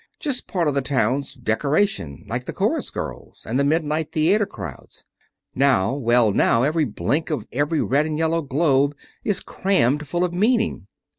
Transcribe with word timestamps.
Just 0.19 0.47
part 0.47 0.67
of 0.67 0.73
the 0.73 0.81
town's 0.81 1.35
decoration 1.35 2.25
like 2.27 2.45
the 2.45 2.53
chorus 2.53 2.89
girls, 2.89 3.43
and 3.45 3.59
the 3.59 3.63
midnight 3.63 4.11
theater 4.11 4.47
crowds. 4.47 5.05
Now 5.53 5.93
well, 5.93 6.31
now 6.31 6.63
every 6.63 6.85
blink 6.85 7.29
of 7.29 7.45
every 7.51 7.83
red 7.83 8.07
and 8.07 8.17
yellow 8.17 8.41
globe 8.41 8.95
is 9.23 9.41
crammed 9.41 10.07
full 10.07 10.23
of 10.25 10.33
meaning. 10.33 10.87